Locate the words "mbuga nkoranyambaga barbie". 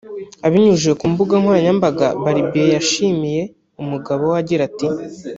1.11-2.73